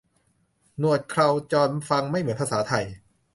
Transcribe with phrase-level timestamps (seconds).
[0.79, 2.85] หนวด เครา จอน ฟังไม่เหมือนภาษาไทย